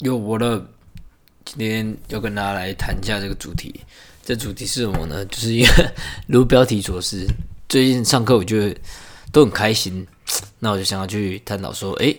[0.00, 0.62] 有我的
[1.44, 3.80] 今天要跟大家来谈一下这个主题。
[4.22, 5.24] 这主题是什么呢？
[5.26, 5.68] 就是因为
[6.26, 7.26] 如标题所示，
[7.68, 8.78] 最近上课我觉得
[9.32, 10.06] 都很开心，
[10.58, 12.14] 那我就想要去探讨说，诶，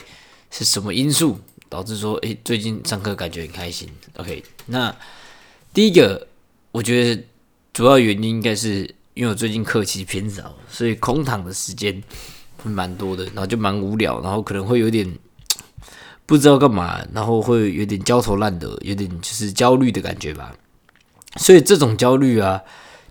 [0.49, 4.95] 是什么因素导致说，诶，最近上课感觉很开心？OK，那
[5.73, 6.25] 第一个，
[6.71, 7.23] 我觉得
[7.73, 12.01] 主要原因应该是因为我最近课期偏少，所以空堂的时间
[12.63, 15.13] 蛮多的，然后就蛮无聊，然后可能会有点。
[16.27, 20.53] 不知道干嘛，然后会有点焦头烂额，有点就是焦虑的感觉吧。
[21.37, 22.61] 所以这种焦虑啊，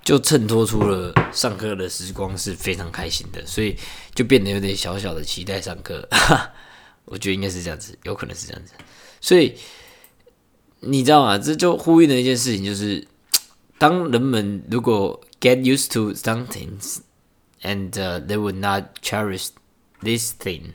[0.04, 3.74] 就衬托出了上课的时光是非常开心的，所以
[4.14, 6.06] 就变得有点小小的期待上课。
[7.06, 8.74] 我觉得应该是这样子，有可能是这样子。
[9.20, 9.56] 所以
[10.80, 11.38] 你知道吗？
[11.38, 13.06] 这就呼应的一件事情，就是
[13.78, 16.98] 当人们如果 get used to some things
[17.62, 19.48] and they would not cherish
[20.02, 20.72] this thing，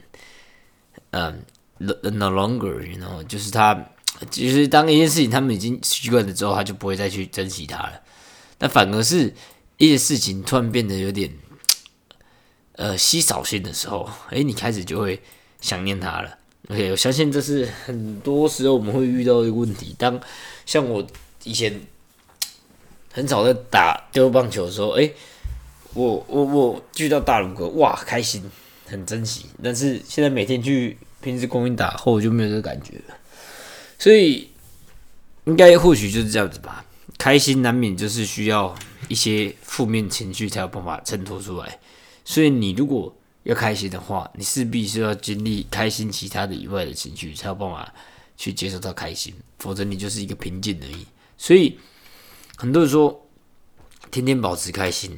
[1.12, 1.44] 嗯。
[1.84, 3.88] No longer，you know，就是他，
[4.30, 8.00] 其实当一件事情他们已经习惯了之后，他就不会再去珍惜它了。
[8.60, 9.34] 那反而是
[9.78, 11.32] 一些事情突然变得有点，
[12.76, 15.20] 呃，稀少性的时候，哎，你开始就会
[15.60, 16.38] 想念它了。
[16.68, 19.96] OK，我相信这是很多时候我们会遇到的问题。
[19.98, 20.20] 当
[20.64, 21.04] 像我
[21.42, 21.80] 以前
[23.12, 25.10] 很少在打丢棒球的时候，哎，
[25.94, 28.48] 我我我去到大龙哥，哇，开心，
[28.86, 29.46] 很珍惜。
[29.60, 30.96] 但是现在每天去。
[31.22, 33.16] 平时公园打后就没有这个感觉了，
[33.98, 34.50] 所以
[35.44, 36.84] 应该或许就是这样子吧。
[37.18, 38.74] 开心难免就是需要
[39.06, 41.78] 一些负面情绪才有办法衬托出来。
[42.24, 47.94] 所以你如果要开心的话，你势必是要经历开心其他的以外的情绪，才有办法
[48.36, 49.32] 去接受到开心。
[49.58, 51.06] 否则你就是一个平静而已。
[51.38, 51.78] 所以
[52.56, 53.28] 很多人说
[54.10, 55.16] 天天保持开心，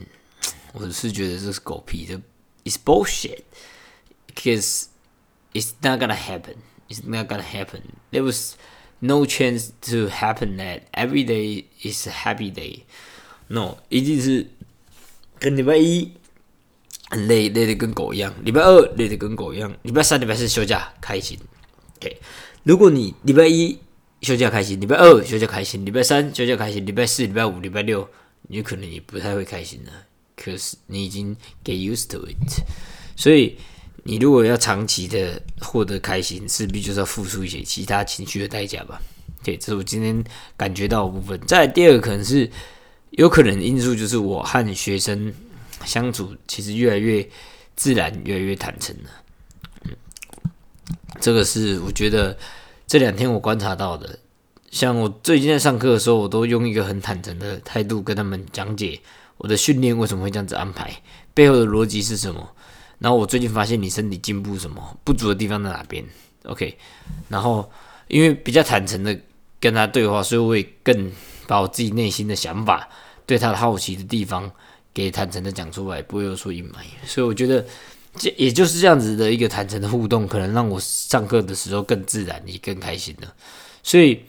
[0.72, 2.20] 我是觉得这是狗屁的
[2.64, 4.84] ，is bullshit，because
[5.53, 6.56] It's not gonna happen.
[6.88, 7.81] It's not gonna happen.
[8.12, 8.53] There was
[9.00, 12.81] no chance to happen that every day is a happy day.
[13.48, 14.48] No，一定是
[15.39, 16.12] 跟礼拜一
[17.09, 21.40] 很累，累的跟狗一样；礼拜二累的跟狗一样；礼拜三、礼拜四休假开心。
[21.97, 22.18] OK，
[22.63, 23.80] 如果你礼拜一
[24.22, 28.07] 休假开心，礼拜二休假开心，礼拜三休假开心，礼拜四、礼拜五、礼拜六，
[28.50, 29.91] 你可能也不太会开心了。
[30.35, 32.63] 可是你已经 get used to it，
[33.16, 33.57] 所以。
[34.04, 39.00] 你如果要长期的获得开心，势必就是要付出一些其他情绪的代价吧。
[39.42, 40.22] 对，这是我今天
[40.56, 41.41] 感觉到的部分。
[41.47, 42.48] 再第二个可能是
[43.10, 45.32] 有可能因素，就是我和学生
[45.84, 47.26] 相处其实越来越
[47.76, 49.10] 自然，越来越坦诚了。
[49.84, 49.97] 嗯，
[51.20, 52.37] 这个是我觉得
[52.87, 54.19] 这两天我观察到的。
[54.70, 59.00] 像我最近在上课的时候，我都用一个很坦诚的态度跟他们讲解
[59.38, 61.00] 我的训练为什么会这样子安排，
[61.32, 62.50] 背后的逻辑是什么。
[63.04, 66.03] 然后我最近发现你身体进步什么不足的地方在哪边
[66.44, 66.75] ？OK，
[67.28, 67.70] 然后
[68.09, 69.15] 因为比较坦诚的
[69.60, 71.12] 跟他对话，所以我也更
[71.47, 72.88] 把我自己内心的想法、
[73.26, 74.50] 对他的好奇的地方
[74.94, 76.82] 给坦诚的讲出来，不会有所隐瞒。
[77.04, 77.62] 所以我觉得
[78.16, 83.34] 这也就是这样子的一个坦诚的互动，可能让我上课的时候更自然，也更开心了。
[83.82, 84.22] 所以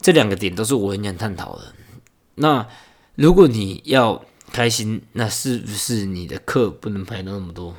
[0.00, 1.74] 这两个点都是我很想探讨的。
[2.36, 2.64] 那
[3.16, 7.74] 如果你要开心，那是不是你的课不能排到那么多？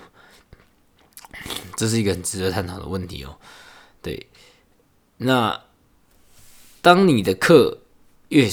[1.76, 3.38] 这是一个很值得探讨的问题哦。
[4.02, 4.28] 对，
[5.18, 5.64] 那
[6.82, 7.80] 当你的课
[8.30, 8.50] 越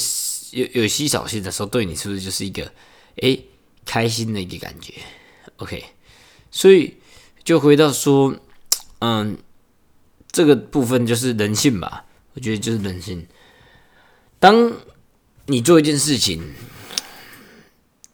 [0.52, 2.72] 有有稀少性的时候，对你是不是就是一个
[3.16, 3.44] 诶
[3.84, 4.94] 开心的一个感觉
[5.56, 5.84] ？OK，
[6.50, 6.96] 所以
[7.42, 8.36] 就回到说，
[9.00, 9.36] 嗯，
[10.30, 12.06] 这个部分就是人性吧。
[12.34, 13.26] 我觉得就是人性。
[14.38, 14.72] 当
[15.47, 16.54] 你做一件事情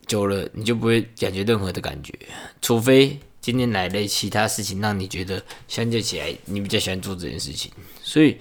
[0.06, 2.12] 久了，你就不会感觉任何的感觉，
[2.62, 3.20] 除非。
[3.46, 7.70] 今天来的其他事情让你觉得相较起来，你比较喜欢做这件事情，
[8.02, 8.36] 所以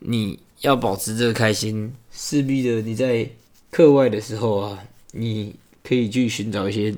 [0.00, 3.26] 你要保持这个开心，势必的你在
[3.70, 4.78] 课外的时候啊，
[5.12, 6.94] 你可以去寻找一些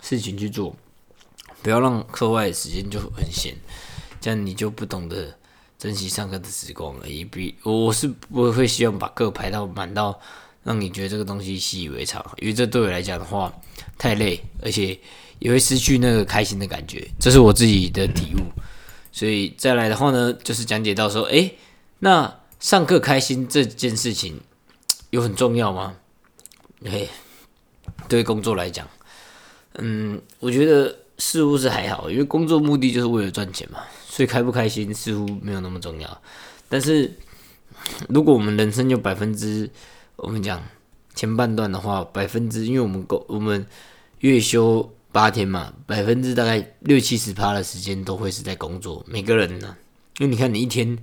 [0.00, 0.74] 事情去做，
[1.60, 3.54] 不要让课外的时间就很闲，
[4.18, 5.36] 这样你就不懂得
[5.78, 7.06] 珍惜上课的时光了。
[7.06, 10.18] 也比我是不会希望把课排到满到
[10.64, 13.52] 让你觉得这个东西习以为常，因为这对我来讲的话
[13.98, 14.98] 太累，而且。
[15.38, 18.40] 也会失去那个开心的感觉，这是我自己的体悟。
[19.12, 21.56] 所以再来的话呢，就是讲解到说，诶，
[22.00, 24.40] 那上课开心这件事情
[25.10, 25.96] 有很重要吗？
[26.84, 27.08] 嘿，
[28.08, 28.86] 对工作来讲，
[29.74, 36.22] 嗯，我觉得似乎是还好，因为工作目的就是为了赚钱嘛，所以开不开心似乎没有那么重要。
[36.68, 37.12] 但是
[38.08, 39.68] 如果我们人生有百分之，
[40.16, 40.62] 我们讲
[41.14, 43.66] 前半段的话，百分之，因为我们工我们
[44.20, 44.92] 月休。
[45.10, 49.04] 八天嘛，百分之大概六七十趴的时间都会是在工作。
[49.08, 49.76] 每个人呢，
[50.18, 50.98] 因为你看你一天，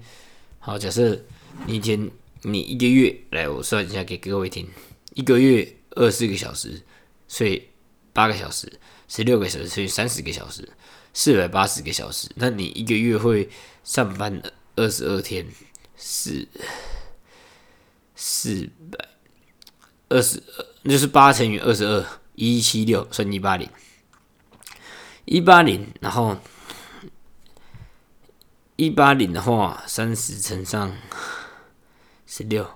[0.60, 1.20] 好假设
[1.66, 2.10] 你一天
[2.44, 4.68] 你一个月来，我算一下给各位听，
[5.16, 6.82] 一个月二十四个小时，
[7.28, 7.70] 睡
[8.14, 8.72] 八个小时，
[9.08, 10.70] 十六个小时，睡三十个小时，
[11.14, 12.30] 四百八十个小时。
[12.36, 13.50] 那你一个月会
[13.84, 14.42] 上班
[14.76, 15.48] 二十二天，
[15.98, 16.48] 四
[18.16, 19.08] 四百
[20.10, 22.06] 二十二，那就是八乘以二十二，
[22.36, 23.68] 一七六算一八零，
[25.26, 26.38] 一八零，然后。
[28.78, 30.94] 一八零的话，三十乘上
[32.28, 32.70] 十六，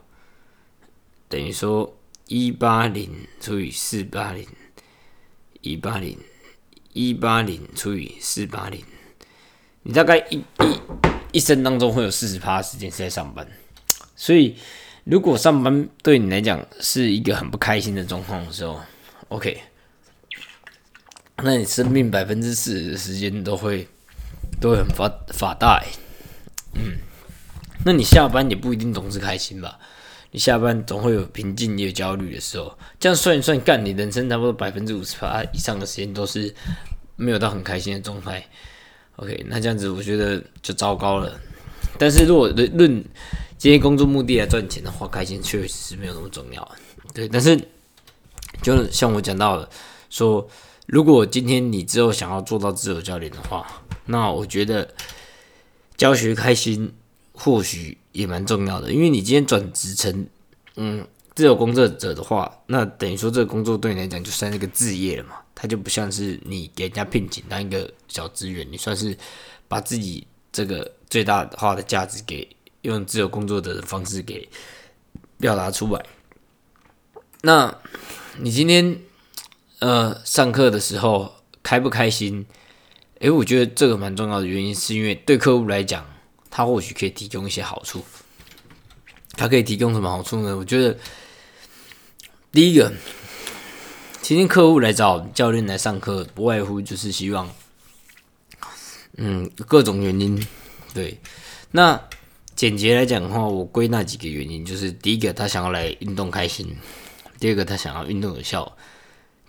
[1.28, 1.94] 等于说
[2.28, 4.48] 一八零除以四八零，
[5.60, 6.18] 一八零
[6.94, 8.82] 一八零除以四八零，
[9.84, 10.82] 你大概一一
[11.34, 13.46] 一生当中会有四十趴时间是在上班，
[14.16, 14.56] 所以
[15.04, 18.80] 如果上班对你来讲是一个很不开心的状况的时候
[19.28, 19.62] ，OK，
[21.44, 23.88] 那你生命百分之四十的时间都会。
[24.60, 25.82] 都会很发发大，
[26.74, 26.98] 嗯，
[27.86, 29.80] 那你下班也不一定总是开心吧？
[30.32, 32.78] 你下班总会有平静也有焦虑的时候。
[33.00, 36.54] 这样算一算，干你人生差不多百分之五十八以上的时间都是
[37.16, 38.46] 没有到很开心的状态。
[39.16, 41.40] OK，那这样子我觉得就糟糕了。
[41.98, 43.02] 但是如果论
[43.58, 46.76] 这些工作目的来赚钱的话，开心确实没有那么重要。
[47.14, 47.58] 对，但是
[48.62, 49.70] 就像我讲到的，
[50.10, 50.46] 说
[50.92, 53.66] 如果今天你之后想要做到自由教练的话。
[54.12, 54.92] 那我觉得
[55.96, 56.92] 教学开心
[57.32, 60.28] 或许也蛮重要的，因为你今天转职成
[60.78, 69.16] 嗯自由工作者的话，那等于说这个工作对你来讲就算那个置业了嘛，它就不像是你给人家聘请当一个小职员，你算是
[69.68, 72.50] 把自己这个最大化的价值给
[72.82, 74.50] 用自由工作者的方式给
[75.38, 76.04] 表达出来。
[77.44, 77.78] 那
[78.40, 79.00] 你今天
[79.80, 82.46] 呃上课的时候开不开心？
[83.20, 86.06] 诶，我觉得这个蛮重要的原因，是因为对客户来讲，
[86.50, 88.04] 他或许可以提供一些好处。
[89.34, 90.58] 他可以提供什么好处呢？
[90.58, 90.98] 我觉得
[92.52, 92.92] 第一个，
[94.22, 97.50] 今天客户来找教练来上课，不外乎就是希望，
[99.18, 100.46] 嗯，各种原因。
[100.94, 101.20] 对，
[101.72, 102.02] 那
[102.56, 106.66] 简洁来讲的话，我归纳几个原因，就是第一个，他想要来运动开心；
[107.40, 108.76] 第二个，他想要运动有效，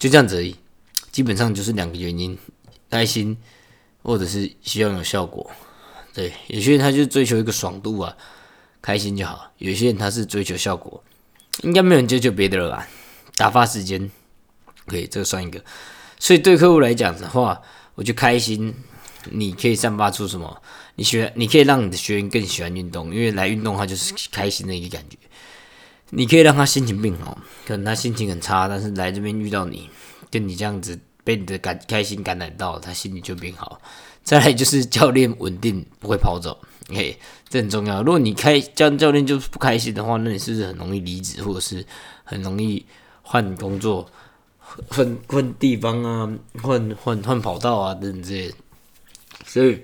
[0.01, 0.57] 就这样子而已。
[1.13, 2.37] 基本上就是两个原因，
[2.91, 3.39] 开心。
[4.03, 5.51] 或者是希望有效果，
[6.15, 8.17] 对，有些人他就追求一个爽度啊，
[8.81, 11.05] 开心就好；有些人他是追求效果，
[11.65, 12.89] 应该没有人追求别的了吧？
[13.37, 14.11] 打发时间，
[14.87, 15.63] 可以，这个算一个。
[16.19, 17.61] 所以对客户来讲的话，
[17.95, 18.75] 我就开心，
[19.27, 20.63] 你可以散发出什么？
[20.95, 25.19] 你喜欢，你可以让你的学员更喜欢运动，因为来运动的话就是开心的一个感觉。
[26.11, 29.89] 你可以让他心情变好，可能他心情很差，但是来这边遇到你，
[30.31, 30.99] 跟你这样子。
[31.23, 33.79] 被你的感开心感染到，他心里就变好。
[34.25, 36.59] 再来就是教练稳定，不会跑走，
[36.89, 37.17] 嘿，
[37.47, 38.03] 这很重要。
[38.03, 41.85] 如果你开教教练就是不开心的话，那你是不是很容易离职，或者是
[42.25, 42.85] 很容易
[43.21, 44.11] 换工作、
[44.89, 46.29] 换换地方啊、
[46.63, 48.55] 换换换跑道啊等等这些？
[49.45, 49.79] 所以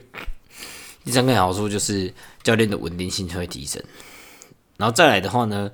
[1.05, 2.12] 第三个好处就是
[2.43, 3.81] 教练的稳定性就会提升。
[4.79, 5.70] 然后再来的话呢，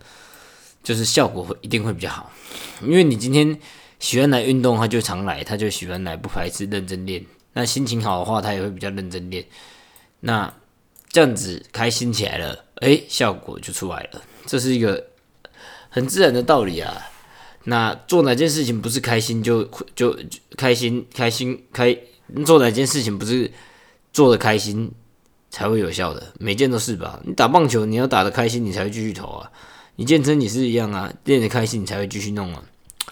[0.82, 2.30] 就是效果会一定会比较好，
[2.82, 3.58] 因为你今天。
[4.02, 7.24] 喜欢来运动，他就常来，他就喜欢来，不排斥认真练。
[7.52, 9.46] 那心情好的话，他也会比较认真练。
[10.18, 10.52] 那
[11.08, 14.20] 这样子开心起来了，哎，效果就出来了。
[14.44, 15.06] 这是一个
[15.88, 17.00] 很自然的道理啊。
[17.62, 19.62] 那做哪件事情不是开心就
[19.94, 20.18] 就
[20.56, 21.96] 开心开心开？
[22.44, 23.48] 做哪件事情不是
[24.12, 24.90] 做的开心
[25.48, 26.32] 才会有效的？
[26.40, 27.20] 每件都是吧？
[27.24, 29.48] 你打棒球，你要打的开心，你才会继续投啊。
[29.96, 32.62] 你健身也是一样啊，练的开心，你才会继续弄啊。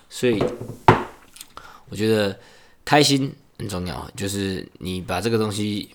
[0.08, 0.42] 所以，
[1.88, 2.38] 我觉得
[2.84, 5.90] 开心很重要，就是你把这个东西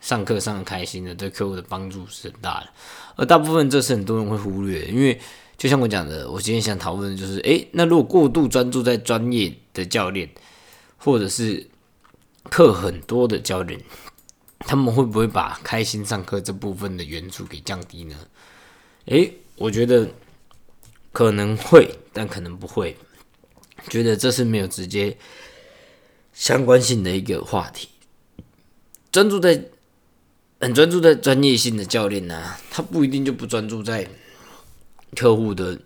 [0.00, 2.68] 上课上的开心的，对客户的帮助是很大的。
[3.16, 5.18] 而大部分这是很多人会忽略，因为
[5.58, 10.30] 就像我讲的，我今天想讨论的就是，诶，那如果过度专注在专业的教练，
[10.96, 11.68] 或者是
[12.44, 13.80] 课很多的教练，
[14.60, 18.14] 他们会不会把开心上课这部分的元素给降低呢？
[19.06, 20.08] 诶，我觉得
[21.12, 22.96] 可能会，但可能不会。
[23.88, 25.16] 觉得这是没有直接
[26.32, 27.88] 相关性的一个话题。
[29.10, 29.64] 专注在
[30.60, 34.06] 很专注在专业性的教练呢，他不一定就不专注在
[35.14, 35.78] 客户的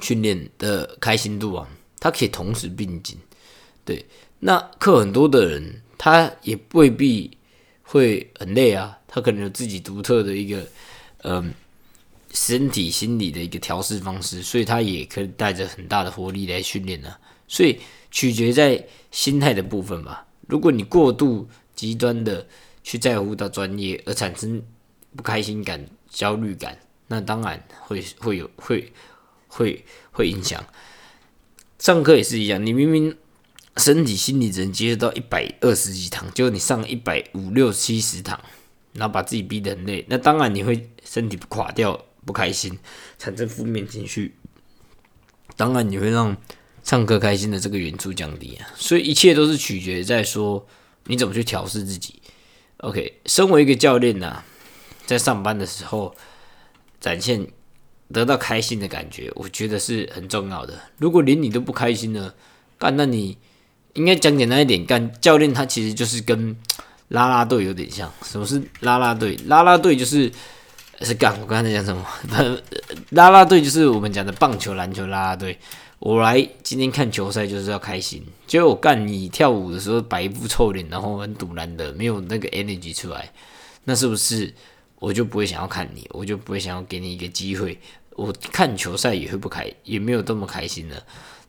[0.00, 3.18] 训练的开心度啊，他可以同时并进。
[3.84, 4.04] 对，
[4.40, 7.36] 那课很多的人，他也未必
[7.82, 10.64] 会很累啊，他可能有自己独特的一个
[11.22, 11.52] 嗯。
[12.36, 17.10] 身体、心理的一个调试方式，所以他也可以带着很大的活力来训练呢。
[17.48, 20.26] 所以取决在心态的部分吧。
[20.46, 22.46] 如果你过度极端的
[22.84, 24.62] 去在乎到专业而产生
[25.16, 28.92] 不开心感、焦虑感，那当然会会有会
[29.48, 30.62] 会会影响。
[31.78, 33.16] 上课也是一样，你明明
[33.78, 38.38] 身体心理只能接受到一百二十几堂，结果你上一百五六七十堂，
[38.92, 42.78] 然后把自己逼得很累，那当然你会身体垮掉，不开心，
[43.18, 44.34] 产生负面情绪，
[45.56, 46.36] 当然你会让
[46.84, 48.68] 唱歌开心的这个元素降低啊。
[48.76, 50.66] 所以一切都是取决在说
[51.04, 52.20] 你怎么去调试自己。
[52.78, 54.42] OK，身为一个教练呐，
[55.06, 56.14] 在上班的时候
[57.00, 57.46] 展现。
[58.08, 60.80] 得到开心的感觉，我觉得是很重要的。
[60.98, 62.32] 如果连你都不开心呢，
[62.78, 63.36] 干，那你
[63.94, 66.56] 应该讲简单一点，干教练他其实就是跟
[67.08, 68.08] 拉拉队有点像。
[68.22, 69.36] 什么是拉拉队？
[69.46, 70.30] 拉拉队就是
[71.00, 71.38] 是干。
[71.40, 72.04] 我刚才讲什么？
[73.10, 75.58] 拉拉队就是我们讲的棒球、篮球拉拉队。
[75.98, 78.22] 我来今天看球赛就是要开心。
[78.46, 83.32] 结果我干你跳舞的时候摆一副臭脸，然后很堵然的，没有那个 energy 出来，
[83.84, 84.52] 那是不是？
[84.98, 87.78] 我就不会想要看你，我就不会想要给你一个机会。
[88.10, 90.96] 我看球赛也会不开，也没有这么开心了。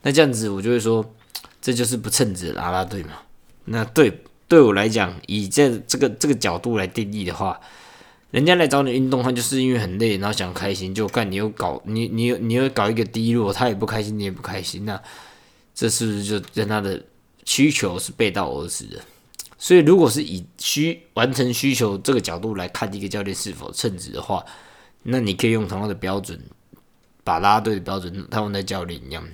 [0.02, 1.02] 那这样子，我就会说，
[1.60, 3.12] 这就是不称职的拉拉队嘛。
[3.64, 7.58] 那对对我来讲，以这这个这个角度来定义的话，
[8.30, 15.00] 人家来找你运动，他就是因为很累，然后想开心，就干你又搞你你你又搞一个低落，他也不开心，你也不开心，那
[15.74, 17.02] 这是不是就跟他的
[17.46, 19.00] 需求是背道而驰的？
[19.56, 24.44] 所以，如果是以需完成需求这个角度来看一个教练是否称职的话，
[25.02, 26.38] 那你可以用同样的标准，
[27.24, 29.26] 把拉队的标准套用在教练一样。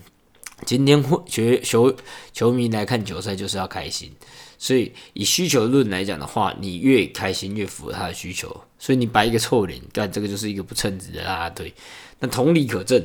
[0.64, 1.94] 今天会学球
[2.32, 4.12] 球迷来看球赛就是要开心，
[4.56, 8.62] 所以以需求论来讲的话，你越开心越符合他的需求。
[8.84, 11.48] 所以你摆一个臭脸，干这个就是一个不称职的啦。
[11.48, 11.72] 对。
[12.18, 13.02] 那同理可证。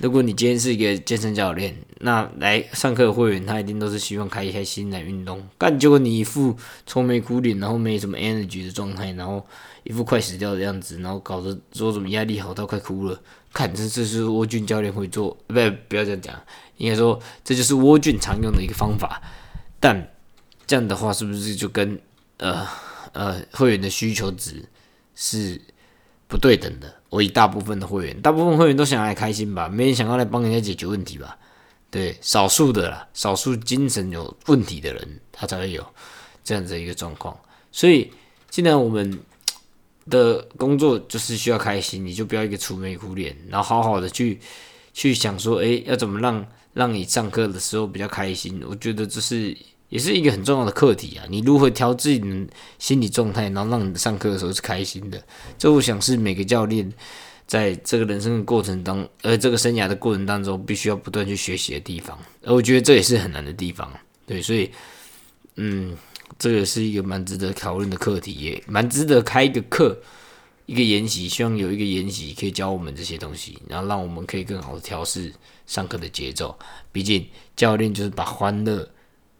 [0.00, 5.46] 如果你今天是一个健身教练，那来上课的会员他一定都是希望开开心来运动。
[5.58, 6.56] 干结果你一副
[6.86, 9.46] 愁眉苦脸，然后没什么 energy 的状态，然后
[9.82, 13.20] 一副快死掉的样子，然后搞得说什么压力好到快哭了。
[13.52, 15.54] 看这这是沃俊教练会做，不
[15.88, 16.34] 不要这样讲，
[16.78, 19.20] 应该说这就是沃俊常用的一个方法。
[19.78, 20.10] 但
[20.66, 22.00] 这样的话是不是就跟
[22.38, 22.66] 呃
[23.12, 24.64] 呃会员的需求值
[25.20, 25.60] 是
[26.28, 26.94] 不对等的？
[27.10, 31.36] 我以大部分的会员，大部分会员都想来开心吧，没人想要来帮人家解决问题吧？
[31.90, 35.84] 对，少数的啦，少数精神有问题的人，他才会有
[36.44, 37.36] 这样子一个状况。
[37.72, 38.12] 所以，
[38.48, 39.18] 既然我们
[40.08, 44.38] 的工作就是需要开心，你就不要一个愁眉苦脸，然后好好的去
[44.94, 48.62] 去想说，诶，要怎么让让你上课的时候比较开心？
[48.68, 49.56] 我觉得这是。
[49.88, 51.24] 也是一个很重要的课题啊！
[51.30, 52.46] 你如何调自己的
[52.78, 55.22] 心理状态，然后让你上课的时候是开心的？
[55.56, 56.92] 这我想是每个教练
[57.46, 62.18] 在这个人生的过程当，呃，这个生涯的过程当中，必须要不断去学习的地方。
[62.42, 63.90] 而我觉得这也是很难的地方。
[64.26, 64.70] 对，所以，
[65.56, 65.96] 嗯，
[66.38, 69.98] 这个是一个蛮值得讨论的课题，也蛮值得开一个课，
[70.66, 75.32] 一个研习，希望有一个研习可以教我们这些东西，然后让我们可以更好的调试
[75.66, 76.58] 上课的节奏。
[76.92, 77.26] 毕竟
[77.56, 78.86] 教练就是把欢乐。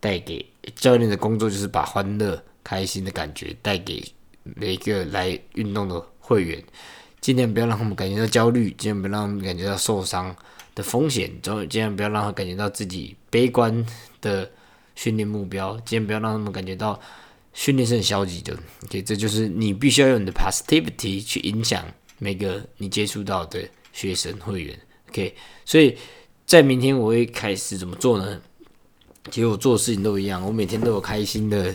[0.01, 0.45] 带给
[0.77, 4.05] 教练的工作就是把欢乐、开心的感觉带给
[4.43, 6.63] 每个来运动的会员，
[7.21, 10.35] 尽量不要让他们感觉到焦虑，尽量不要让他们感觉到受伤
[10.75, 13.85] 的风险，总尽量不要让他感觉到自己悲观
[14.21, 14.51] 的
[14.95, 17.01] 训练目标，尽量不要让他们感觉到
[17.53, 18.57] 训练是很消极的。
[18.85, 21.85] OK，这就是你必须要用你的 positivity 去影响
[22.19, 24.79] 每个你接触到的学生会员。
[25.09, 25.97] OK，所以
[26.47, 28.41] 在明天我会开始怎么做呢？
[29.31, 31.75] 其实我做事情都一样，我每天都有开心的、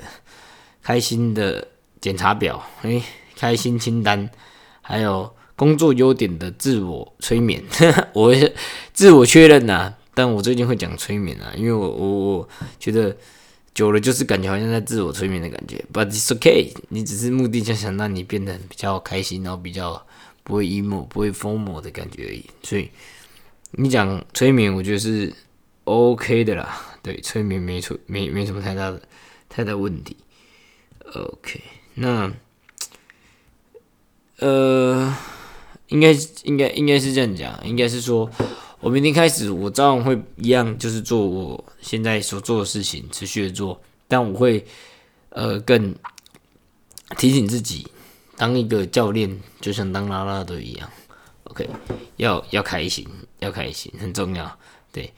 [0.81, 1.67] 开心的
[2.01, 3.01] 检查表，诶，
[3.35, 4.29] 开心清单，
[4.81, 7.63] 还有工作优点的自我催眠，
[8.13, 8.33] 我
[8.93, 9.93] 自我确认呐。
[10.15, 13.15] 但我最近会讲催眠啊，因为我我我觉得
[13.73, 15.83] 久了就是感觉好像在自我催眠的感觉。
[15.91, 20.05] But it's okay，你只是目的就想让你变得比较开心，然后比较
[20.43, 22.45] 不会 emo、不会疯魔的感觉而已。
[22.61, 22.91] 所以
[23.71, 25.33] 你讲催眠，我觉得是
[25.85, 26.92] OK 的啦。
[27.03, 29.01] 对，催眠没错，没没什么太大的
[29.49, 30.15] 太大问题。
[31.13, 31.61] OK，
[31.95, 32.31] 那
[34.39, 35.13] 呃，
[35.89, 38.31] 应该应该应该是这样讲，应该是说，
[38.79, 44.65] 我明天开始，我照样会一样，就是做我现在所做的事情，持续的做，但我会
[45.29, 45.93] 呃更
[47.17, 47.85] 提醒自己，
[48.37, 50.89] 当一个教练就像当拉拉队一样
[51.43, 51.69] ，OK，
[52.15, 53.05] 要要开心，
[53.39, 54.57] 要开心，很重要，
[54.93, 55.13] 对。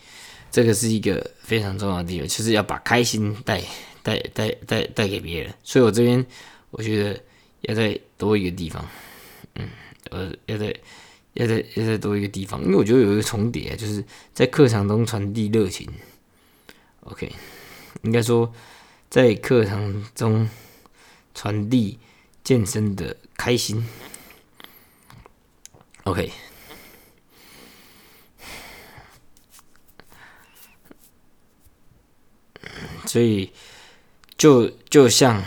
[0.52, 3.62] 这个是一个非常重要的地方，就是要把开心带
[4.02, 5.54] 带带带带给别人。
[5.64, 6.26] 所以我这边
[6.72, 7.20] 我觉得
[7.62, 8.88] 要再多一个地方，
[9.56, 9.70] 嗯，
[10.12, 10.74] 呃，要再
[11.34, 15.90] 要再要再多一个地方，因为我觉得有一个重叠，就是在课堂中传递热情。
[17.02, 17.32] OK，
[18.04, 18.54] 应该说
[19.10, 20.50] 在课堂中
[21.34, 22.00] 传递
[22.44, 23.86] 健身的开心。
[26.06, 26.32] OK，
[33.16, 33.50] 所以
[34.38, 35.42] 就就像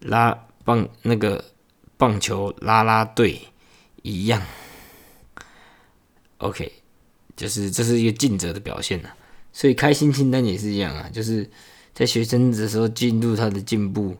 [0.00, 1.52] 拉棒那个
[1.96, 3.40] 棒球拉拉队
[4.02, 4.42] 一样
[6.38, 6.72] ，OK，
[7.36, 9.10] 就是这是一个尽责的表现呐。
[9.52, 11.48] 所以开心清单也是一样啊，就是
[11.94, 14.16] 在学生的时候进入他的进步，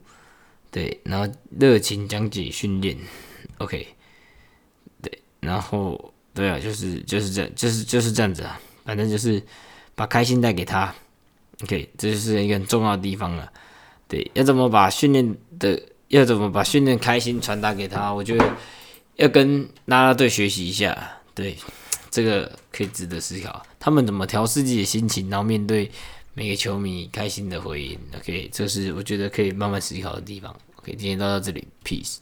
[0.71, 2.97] 对，然后热情讲解训练
[3.59, 3.85] ，OK，
[5.03, 9.43] 对，然后对啊，就是就是这样，就是就是这样子啊，反正就是
[9.97, 10.95] 把开心带给他
[11.63, 13.53] ，OK，这就是一个很重要的地方了。
[14.09, 18.13] 对，要怎么把训练的，要怎么把训练开心传达给他？
[18.13, 18.57] 我觉得
[19.17, 21.57] 要跟拉拉队学习一下，对。
[22.11, 25.89] 这个可以值得思考，他们怎么调试自己的心情，然后面对
[26.33, 27.99] 每个球迷开心的回应。
[28.17, 30.51] OK，这是我觉得可以慢慢思考的地方。
[30.77, 32.17] OK，今天都到这里，Peace。